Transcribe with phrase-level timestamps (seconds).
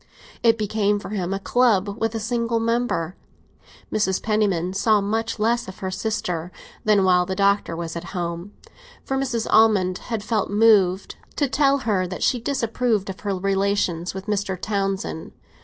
[0.41, 3.15] It became for him a club with a single member.
[3.93, 4.19] Mrs.
[4.23, 6.51] Penniman saw much less of her sister
[6.83, 8.51] than while the Doctor was at home;
[9.05, 9.45] for Mrs.
[9.51, 14.59] Almond had felt moved to tell her that she disapproved of her relations with Mr.
[14.59, 15.33] Townsend.